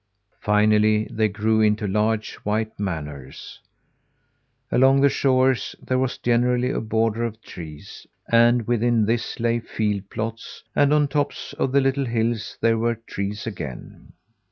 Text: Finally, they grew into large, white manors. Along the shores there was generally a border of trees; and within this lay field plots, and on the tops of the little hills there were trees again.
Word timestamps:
Finally, 0.39 1.05
they 1.11 1.27
grew 1.27 1.61
into 1.61 1.85
large, 1.85 2.33
white 2.37 2.79
manors. 2.79 3.59
Along 4.71 4.99
the 5.01 5.09
shores 5.09 5.75
there 5.79 5.99
was 5.99 6.17
generally 6.17 6.71
a 6.71 6.81
border 6.81 7.23
of 7.23 7.39
trees; 7.43 8.07
and 8.27 8.65
within 8.67 9.05
this 9.05 9.39
lay 9.39 9.59
field 9.59 10.09
plots, 10.09 10.63
and 10.75 10.91
on 10.91 11.03
the 11.03 11.07
tops 11.07 11.53
of 11.59 11.71
the 11.71 11.81
little 11.81 12.05
hills 12.07 12.57
there 12.61 12.79
were 12.79 12.95
trees 12.95 13.45
again. 13.45 14.13